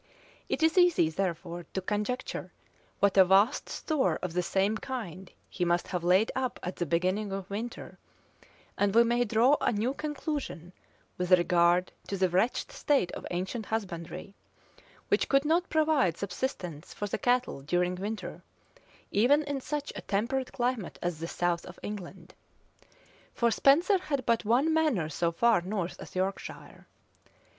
[0.49, 2.51] It is easy, therefore, to conjecture
[3.01, 6.87] what a vast store of the same kind he must have laid up at the
[6.87, 7.99] beginning of winter;
[8.79, 10.73] and we may draw a new conclusion
[11.19, 14.33] with regard to the wretched state of ancient husbandry,
[15.09, 18.41] which could not provide subsistence for the cattle during winter,
[19.11, 22.33] even in such a temperate climate as the south of England;
[23.35, 26.87] for Spenser had but one manor so far north as Yorkshire.